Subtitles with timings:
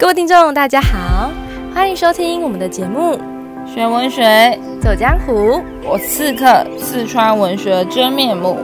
[0.00, 1.30] 各位听众，大家好，
[1.74, 3.20] 欢迎收听我们的节目
[3.74, 8.56] 《学文学走江湖》，我刺客四川文学真面目。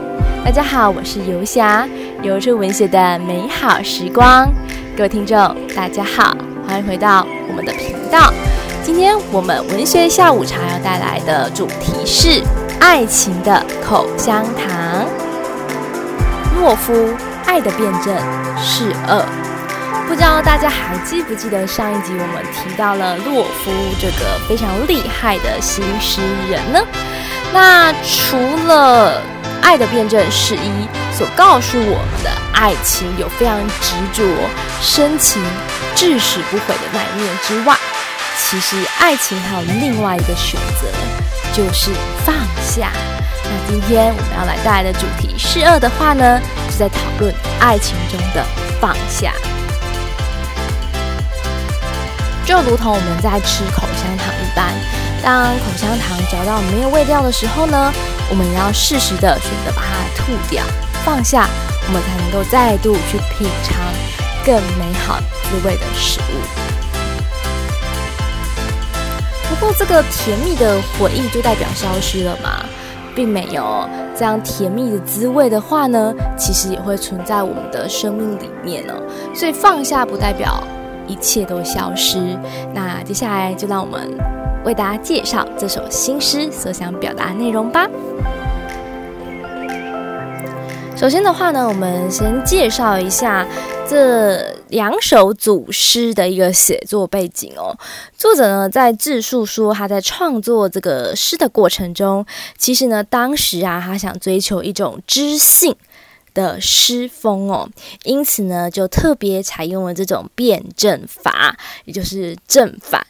[0.43, 1.87] 大家好，我是游侠，
[2.23, 4.51] 游出文学的美好时光。
[4.97, 6.35] 各位听众，大家好，
[6.67, 8.33] 欢迎回到我们的频道。
[8.81, 12.41] 今天我们文学下午茶要带来的主题是
[12.79, 15.05] 爱情的口香糖。
[16.59, 17.13] 懦夫，
[17.45, 18.15] 爱的辩证
[18.57, 19.23] 是恶。
[20.07, 26.79] 不知道大家还记不记得上一集我们提到了洛夫这个非常厉害的新诗人呢？
[27.53, 29.21] 那除了
[29.61, 34.23] 爱的辩证是一所告诉我们的爱情有非常执着、
[34.81, 35.43] 深情、
[35.93, 37.75] 至死不悔的那一面之外，
[38.39, 40.87] 其实爱情还有另外一个选择，
[41.53, 41.91] 就是
[42.25, 42.91] 放下。
[43.43, 48.43] 那今天我们要来带来的主题是二的话呢，就在讨论爱情中的
[48.79, 49.33] 放下。
[52.47, 54.73] 就如同我们在吃口香糖一般，
[55.21, 57.91] 当口香糖嚼到没有味道的时候呢，
[58.29, 60.63] 我们要适时的选择把它吐掉，
[61.03, 61.49] 放下，
[61.85, 63.75] 我们才能够再度去品尝
[64.45, 66.39] 更美好滋味的食物。
[69.49, 72.63] 不过，这个甜蜜的回忆就代表消失了吗？
[73.13, 73.85] 并没有，
[74.17, 78.93] 这样甜蜜的滋味的话呢，其实也会存在我们的生命里面呢。
[79.35, 80.63] 所以放下不代表。
[81.07, 82.37] 一切都消失。
[82.73, 84.15] 那接下来就让我们
[84.63, 87.87] 为大家介绍这首新诗所想表达内容吧。
[90.95, 93.45] 首先的话呢，我们先介绍一下
[93.87, 97.77] 这两首组诗的一个写作背景哦。
[98.17, 102.25] 作者呢在自述说，他在创作这个诗的过程中，
[102.57, 105.75] 其实呢当时啊，他想追求一种知性。
[106.37, 107.67] 的诗风哦，
[108.03, 113.07] 因此呢，就特别采用了这种辩证法，也就是正反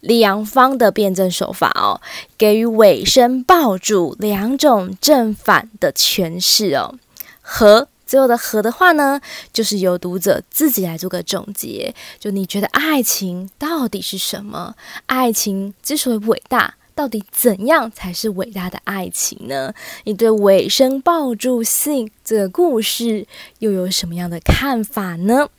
[0.00, 1.98] 两方的辩证手法哦，
[2.36, 6.94] 给予尾声抱住两种正反的诠释哦。
[7.40, 9.18] 和最后的和的话呢，
[9.54, 14.74] 就是由读者自己来做个总结，就你觉得爱情到底是什么？
[15.06, 16.74] 爱情之所以伟大。
[16.96, 19.74] 到底怎样才是伟大的爱情呢？
[20.04, 23.26] 你对尾声抱住信这个故事
[23.58, 25.50] 又有什么样的看法呢？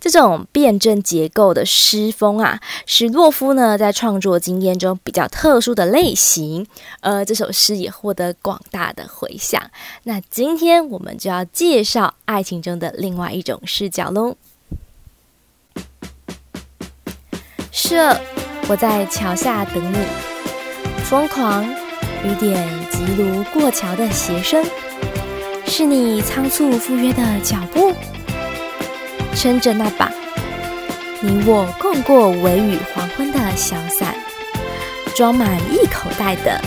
[0.00, 6.66] 这种辩证结构的诗风啊，是洛夫呢在创作经验中比较特殊的类型，
[7.00, 9.70] 而这首诗也获得广大的回响。
[10.04, 14.36] 那今天我们就要介绍爱情中的另外一种视角喽。
[17.70, 17.98] 是，
[18.68, 20.35] 我在桥下等你。
[21.08, 21.64] 疯狂，
[22.24, 24.64] 雨点急如过桥的鞋声，
[25.64, 27.94] 是你仓促赴约的脚步。
[29.36, 30.10] 撑着那把
[31.20, 34.16] 你我共过微雨黄昏的小伞，
[35.14, 36.60] 装满一口袋的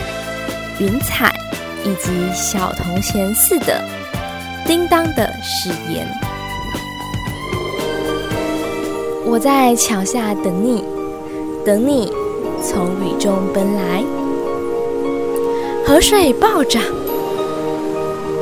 [0.80, 1.34] 云彩，
[1.84, 3.84] 以及小铜钱似的
[4.66, 6.08] 叮当的誓言。
[9.26, 10.82] 我在桥下等你，
[11.66, 12.10] 等你
[12.64, 14.02] 从雨中奔来。
[15.90, 16.80] 河水暴涨，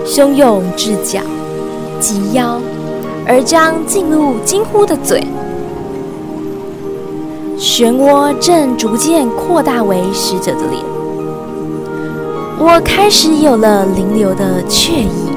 [0.06, 1.22] 汹涌至脚，
[1.98, 2.60] 及腰，
[3.26, 5.26] 而将进入惊呼的嘴。
[7.58, 10.84] 漩涡正逐渐扩大为死者的脸。
[12.60, 15.32] 我开始有了零流的雀意，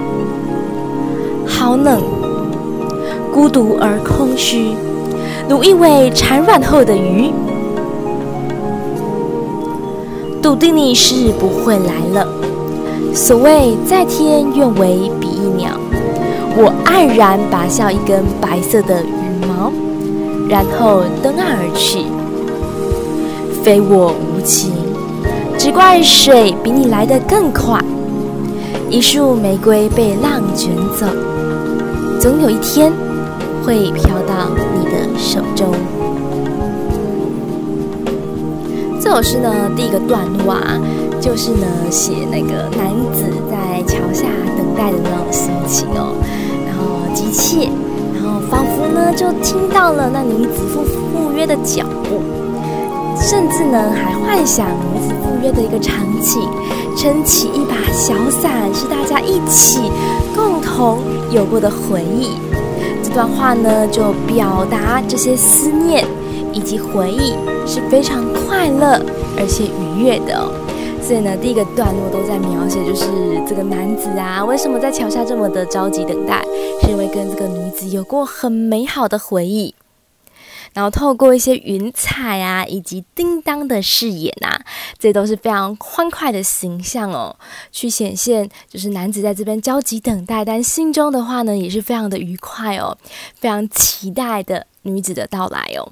[1.47, 2.03] 好冷，
[3.33, 4.75] 孤独而空虚，
[5.49, 7.31] 如一尾产卵后的鱼。
[10.61, 12.29] 定你是不会来了。
[13.15, 15.71] 所谓在天愿为比翼鸟，
[16.55, 19.73] 我黯然拔下一根白色的羽毛，
[20.49, 22.05] 然后登岸而去。
[23.63, 24.71] 非我无情，
[25.59, 27.81] 只怪水比你来得更快。
[28.91, 31.07] 一束玫瑰被浪卷走，
[32.21, 32.93] 总有一天
[33.65, 35.73] 会飘到你的手中。
[39.11, 40.81] 这首诗呢，第一个段落啊，
[41.21, 44.23] 就是呢写那个男子在桥下
[44.57, 46.15] 等待的那种心情哦，
[46.65, 47.69] 然后急切，
[48.15, 52.23] 然后仿佛呢就听到了那女子赴赴约的脚步，
[53.21, 56.49] 甚至呢还幻想女子赴约的一个场景，
[56.97, 59.91] 撑起一把小伞，是大家一起
[60.37, 61.01] 共同
[61.33, 62.39] 有过的回忆。
[63.03, 66.07] 这段话呢就表达这些思念。
[66.53, 67.35] 以及回忆
[67.67, 69.01] 是非常快乐
[69.39, 70.53] 而且愉悦的哦，
[71.03, 73.07] 所以呢，第一个段落都在描写，就是
[73.49, 76.45] 这个男子啊，为什么在桥下这么的着急等待，
[76.83, 79.75] 是因为跟这个女子有过很美好的回忆。
[80.73, 84.61] 然后透过一些云彩啊，以及叮当的饰演啊，
[85.01, 87.35] 这都是非常欢快的形象哦，
[87.73, 92.97] 去显现就是男子在这边焦急等待，但心中的话呢，也是非常的愉快哦，
[93.41, 95.91] 非常期待的女子的到来哦。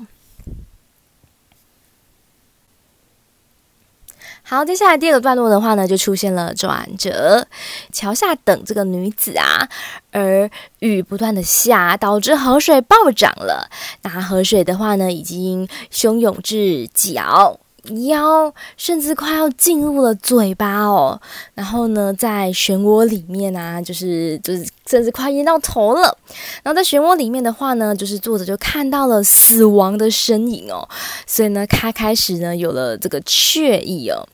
[4.50, 7.46] 好，接下来第二个段落的话呢，就出现了转折。
[7.92, 9.68] 桥下等这个女子啊，
[10.10, 10.48] 而
[10.78, 13.68] 雨不断的下，导致河水暴涨了。
[14.00, 17.60] 那河水的话呢，已经汹涌至脚、
[18.06, 21.20] 腰，甚至快要进入了嘴巴哦。
[21.52, 26.16] 然后呢，在漩涡里面啊，就是就是，甚至快淹到头了。
[26.62, 30.88] 然后在漩涡里面的话呢，就是作者就看到了死亡的身影哦。
[31.26, 34.26] 所以呢，他开始呢有了这个却意哦。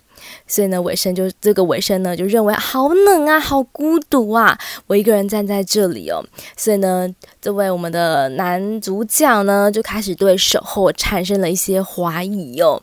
[0.46, 6.24] 所以呢，尾生就这个尾生呢，就认为好冷啊，好孤独啊，我一个人站在这里哦。
[6.56, 7.08] 所以呢，
[7.40, 12.82] 这位我们的男主角呢，就开始对守候产生了一些怀疑哦。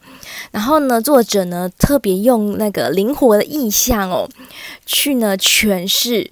[0.52, 4.28] 然后呢，作者呢特别用那个灵活的意象哦，
[4.86, 6.32] 去呢诠释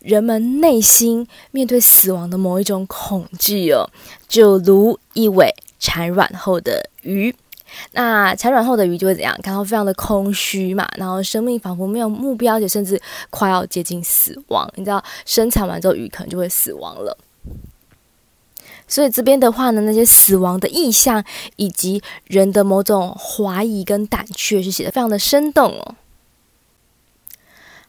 [0.00, 3.88] 人们内心面对死亡的某一种恐惧哦，
[4.28, 7.34] 就如一尾产卵后的鱼。
[7.92, 9.36] 那产卵后的鱼就会怎样？
[9.42, 13.00] 感到非常的空虚嘛，然后生命仿佛没有目标，且甚至
[13.30, 14.70] 快要接近死亡。
[14.76, 17.16] 你知道，生产完之后鱼可能就会死亡了。
[18.88, 21.24] 所以这边的话呢，那些死亡的意象
[21.56, 25.94] 以及人的某种怀疑跟胆怯，是写得非常的生动哦。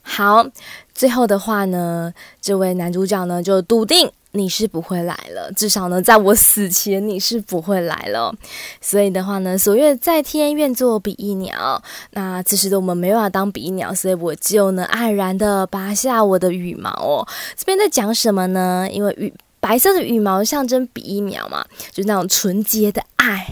[0.02, 0.48] 好，
[0.94, 4.12] 最后的话呢，这位男主角呢就笃定。
[4.38, 8.34] 你是不会来了，至少呢，在我死前你是不会来了。
[8.80, 11.82] 所以的话呢，所愿在天愿作比翼鸟，
[12.12, 17.28] 那此时的我们没办法当比翼鸟，所以我就呢黯然的拔下我的羽毛哦。
[17.56, 18.88] 这边在讲什么呢？
[18.92, 23.48] 因为羽白色的羽毛象征比翼鸟嘛，就是那种纯洁的爱。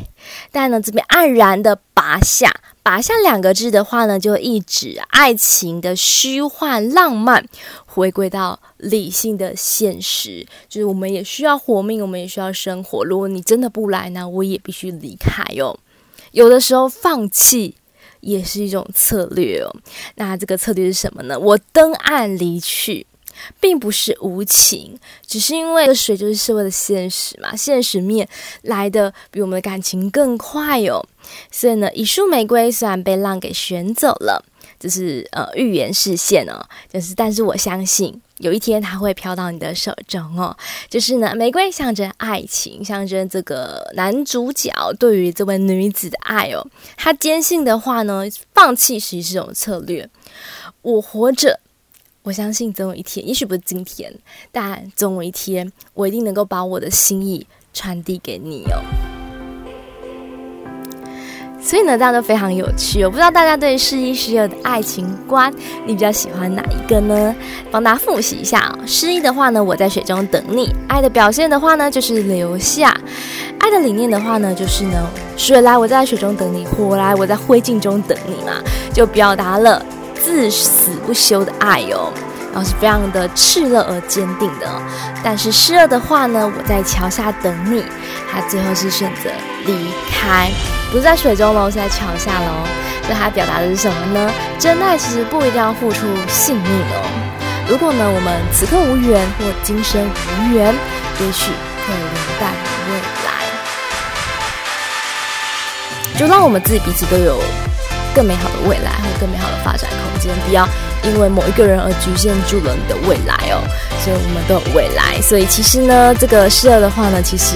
[0.52, 2.54] 但呢，这边黯然的拔下。
[2.84, 7.44] 拔下两个字的话呢，就意指爱情的虚幻浪漫，
[7.88, 10.46] 回归到理性的现实。
[10.70, 13.04] 就是我们也需要活命，我们也需要生活。
[13.04, 15.76] 如果你真的不来呢，我也必须离开哦。
[16.32, 17.74] 有的时候放弃
[18.20, 19.76] 也是一种策略哦。
[20.14, 21.40] 那这个策略是什么呢？
[21.40, 23.08] 我登岸离去。
[23.60, 28.28] 并不是无情，只是因为这水就是社会的现实嘛，现实面
[28.64, 31.06] 来的比我们的感情更快哦。
[31.52, 34.44] 所以呢，一束玫瑰虽然被浪给卷走了，
[34.80, 40.56] 就是呃预言实现哦，就是但是我相信有一天它会飘到你的手中哦。
[40.88, 46.66] 就是呢，玫瑰象征爱情，象征这个男主角对于这位女子的爱哦。
[46.96, 48.24] 他坚信的话呢，
[48.54, 50.08] 放弃其实是一种策略。
[50.84, 51.60] 我活着。
[52.26, 54.12] 我相信总有一天，也许不是今天，
[54.52, 58.82] 但总有一天，我一定能够把我的心意传递给你哦。
[61.62, 63.04] 所以呢，大家都非常有趣。
[63.04, 65.54] 我不知道大家对失一失二的爱情观，
[65.86, 67.36] 你比较喜欢哪一个呢？
[67.70, 68.80] 帮大家复习一下哦。
[68.88, 72.90] 失一的话呢，我在水中等你；爱的表现的话呢，就是留下；
[73.60, 75.08] 爱的理念的话呢，就是呢，
[75.38, 79.86] 水来我在水中等你，火来我在灰烬中等你嘛，就表达了。
[80.26, 82.12] 至死不休的爱哦，
[82.52, 84.68] 然后是非常的炽热而坚定的。
[85.24, 87.86] 但是失热的话呢，我在桥下等你，
[88.32, 89.30] 他最后是选择
[89.66, 90.50] 离开，
[90.92, 92.66] 不是在水中喽，是在桥下喽。
[93.04, 94.32] 所以他表达的是什么呢？
[94.58, 97.06] 真爱其实不一定要付出性命哦。
[97.70, 100.74] 如果呢，我们此刻无缘或今生无缘，
[101.20, 101.52] 也许
[101.86, 102.52] 可以留待
[102.90, 103.30] 未来。
[106.18, 107.40] 就让我们自己彼此都有。
[108.16, 110.66] 更美好的未来和更美好的发展空间，不要
[111.04, 113.62] 因为某一个人而局限住了你的未来哦。
[114.02, 117.56] 所以我们都有未来，所以其实呢，这个失二的话呢，其实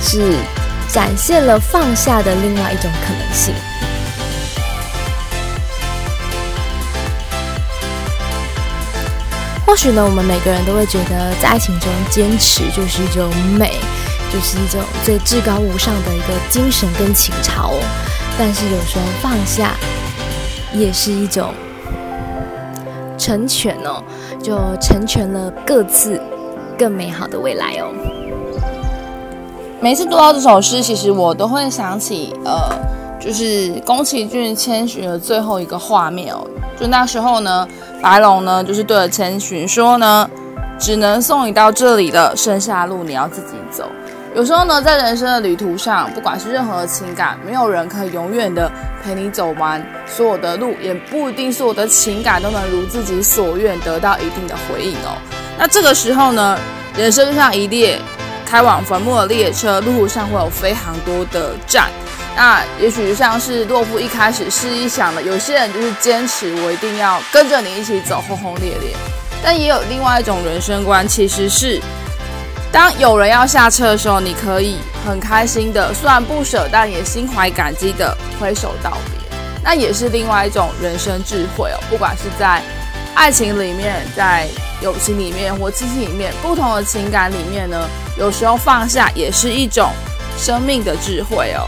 [0.00, 0.36] 是
[0.88, 3.52] 展现了放下的另外一种可能性。
[9.66, 13.80] 或许呢，我们每个人都会觉得，在爱情中坚持就是一种美，
[14.32, 17.82] 就是一种最至高无上的一个精神跟情操哦。
[18.38, 19.74] 但是有时候放下，
[20.72, 21.48] 也是一种
[23.16, 24.02] 成全哦，
[24.42, 26.20] 就成全了各自
[26.78, 27.88] 更美好的未来哦。
[29.80, 32.58] 每次读到这首诗，其实我都会想起，呃，
[33.18, 36.46] 就是宫崎骏千寻的最后一个画面哦。
[36.78, 37.66] 就那时候呢，
[38.02, 40.28] 白龙呢，就是对着千寻说呢，
[40.78, 43.84] 只能送你到这里了，剩下路你要自己走。
[44.36, 48.70] 有时候呢，在人生的旅途上，不管是任何情感，没有人可以永远的
[49.02, 55.16] 陪你走完所有的路，也不一定所有的情感都能如自己所愿得到一定的回应哦。
[55.56, 56.58] 那这个时候呢，
[56.98, 57.98] 人生就像一列
[58.44, 61.88] 开往坟墓的列车，路上会有非常多的站。
[62.36, 68.90] 那也许像是洛夫一开始是一想的，有些人就是坚持我一定要跟着你一起走，轰轰烈烈。
[69.42, 71.80] 但也有另外一种人生观，其实是
[72.72, 79.38] 当有人要下车的时候，你可以很开心的，虽然不舍，但也心怀感激的挥手道别。
[79.64, 81.78] 那也是另外一种人生智慧哦。
[81.88, 82.62] 不管是在
[83.14, 84.46] 爱情里面，在
[84.82, 89.90] 友情里面，或亲情里面，不同的情感里面呢，有时候放下也是一种
[90.38, 91.66] 生命的智慧哦。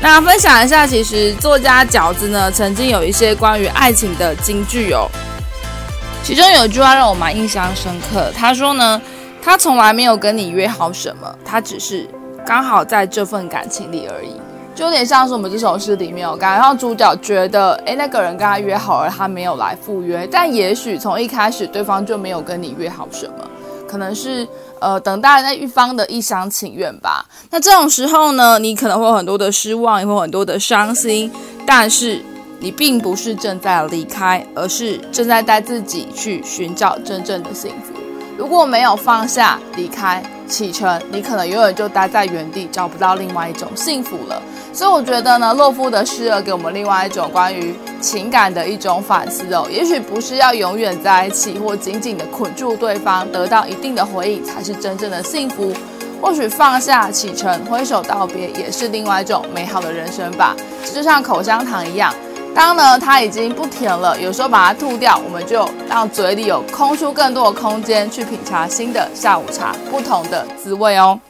[0.00, 5.08] 那分享一下，其实作家饺子呢，曾经有一些关于爱情的金句哦。
[6.22, 9.00] 其中有一句话让我蛮印象深刻，他说呢，
[9.42, 12.06] 他从来没有跟你约好什么，他只是
[12.46, 14.32] 刚好在这份感情里而已。
[14.74, 23.44] 就有点像是我们这首诗里面有感觉主角觉得，诶，那个人跟他约好了，他没有来赴约，但也许从一开始对方就没有跟你约好什么，
[23.88, 24.46] 可能是。
[24.80, 27.26] 呃，等待那一方的一厢情愿吧。
[27.50, 31.28] 那这种时候呢，你可能会有很多的失望，也会有很多的伤心。
[31.66, 32.22] 但是
[32.60, 37.97] 你并不是正在离开，而是正在带自己去寻找真正的幸福。
[38.38, 44.40] 如果没有放下、离开、启程，你可能永远就待在原地，找不到另外一种幸福了。
[44.72, 49.66] 所以我觉得呢，洛夫的诗儿给我们另外一种关于情感的一种反思哦。
[49.68, 55.72] 也许不是要永远在一起，或紧紧的捆住对方，得到一定的回应才是真正的幸福。
[56.22, 60.54] 或许放下、启程、挥手道别，也是另外一种美好的人生吧。
[60.94, 62.14] 就像口香糖一样，
[62.58, 71.20] 当呢它已经不甜了，有时候把它吐掉，我们就让嘴里有空出更多的空间，去品尝新的下午茶，不同的滋味哦。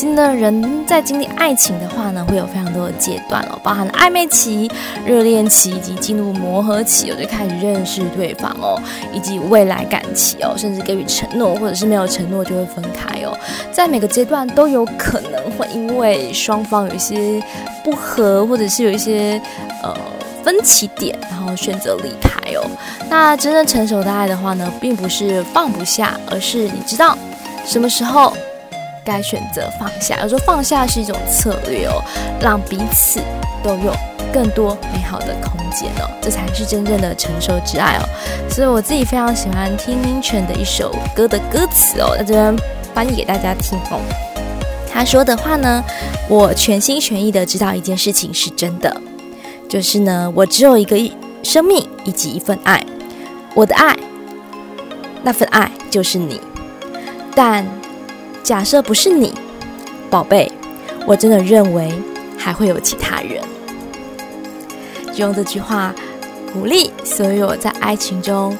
[0.00, 4.66] 新的人在经历爱情的话呢，会有非常多的阶段哦，包含了暧昧期、
[5.04, 8.80] 热恋期以及进入磨合期，我，就开始认识对方哦，
[9.12, 13.36] 以及未来感期哦，甚至给予承诺，或者是没有承诺就会分开哦。
[13.70, 17.38] 在每个阶段都有可能会因为双方有一些
[17.84, 19.38] 不合，或者是有一些
[19.82, 19.94] 呃
[20.42, 22.64] 分歧点，然后选择离开哦。
[23.10, 27.18] 那真正成熟的爱的话呢，并不是放不下，而是你知道
[27.66, 28.32] 什么时候。
[29.10, 32.00] 该选择放下，有时候放下是一种策略哦，
[32.40, 33.20] 让彼此
[33.60, 33.92] 都有
[34.32, 38.06] 更多美好的空间哦，这才是真正的成熟之爱哦。
[38.48, 42.56] 所以我自己非常喜欢听明泉的一首歌的歌词哦，在这边
[42.94, 43.98] 翻译给大家听哦。
[44.92, 45.82] 他说的话呢，
[46.28, 48.94] 我全心全意的知道一件事情是真的，
[49.68, 50.96] 就是呢，我只有一个
[51.42, 52.84] 生命以及一份爱，
[53.54, 53.96] 我的爱，
[55.24, 56.40] 那份爱就是你，
[57.34, 57.66] 但。
[58.42, 59.32] 假设不是你，
[60.08, 60.50] 宝贝，
[61.06, 61.92] 我真的认为
[62.36, 63.42] 还会有其他人。
[65.12, 65.94] 就用这句话
[66.52, 68.56] 鼓励所有在爱情中，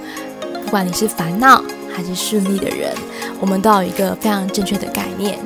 [0.65, 1.63] 不管你是烦恼
[1.95, 2.93] 还是顺利的人，
[3.41, 5.39] 我们都有一个非常正确的概念，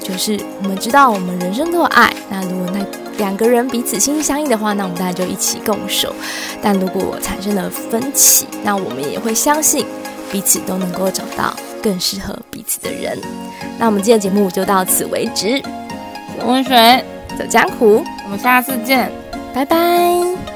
[0.00, 2.14] 就是我们知道我们人生都有爱。
[2.30, 2.84] 那如果那
[3.18, 6.14] 两个人彼此心心相印的话，那我们大家就一起共守。
[6.62, 9.86] 但如果产生了分歧，那我们也会相信
[10.30, 13.18] 彼此都能够找到更适合彼此的人。
[13.78, 15.62] 那我们今天的节目就到此为止。
[16.46, 17.04] 温水
[17.38, 19.10] 走江湖，我们下次见，
[19.52, 20.51] 拜拜。